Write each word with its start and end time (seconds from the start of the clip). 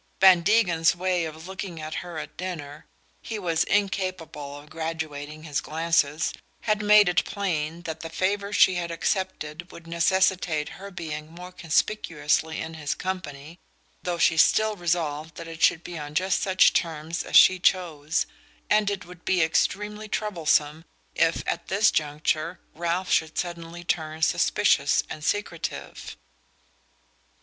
Van 0.19 0.41
Degen's 0.41 0.95
way 0.95 1.25
of 1.25 1.45
looking 1.47 1.79
at 1.79 1.93
her 2.01 2.17
at 2.17 2.35
dinner 2.35 2.87
he 3.21 3.37
was 3.37 3.63
incapable 3.65 4.57
of 4.57 4.67
graduating 4.67 5.43
his 5.43 5.61
glances 5.61 6.33
had 6.61 6.81
made 6.81 7.07
it 7.07 7.23
plain 7.23 7.83
that 7.83 7.99
the 7.99 8.09
favour 8.09 8.51
she 8.51 8.73
had 8.73 8.89
accepted 8.89 9.71
would 9.71 9.85
necessitate 9.85 10.69
her 10.69 10.89
being 10.89 11.27
more 11.31 11.51
conspicuously 11.51 12.59
in 12.59 12.73
his 12.73 12.95
company 12.95 13.59
(though 14.01 14.17
she 14.17 14.33
was 14.33 14.41
still 14.41 14.75
resolved 14.75 15.35
that 15.35 15.47
it 15.47 15.61
should 15.61 15.83
be 15.83 15.99
on 15.99 16.15
just 16.15 16.41
such 16.41 16.73
terms 16.73 17.21
as 17.21 17.35
she 17.35 17.59
chose); 17.59 18.25
and 18.71 18.89
it 18.89 19.05
would 19.05 19.23
be 19.23 19.43
extremely 19.43 20.07
troublesome 20.07 20.83
if, 21.13 21.43
at 21.45 21.67
this 21.67 21.91
juncture, 21.91 22.59
Ralph 22.73 23.11
should 23.11 23.37
suddenly 23.37 23.83
turn 23.83 24.23
suspicious 24.23 25.03
and 25.11 25.23
secretive. 25.23 26.17